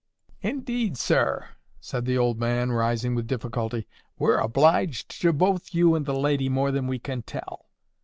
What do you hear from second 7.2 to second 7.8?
tell.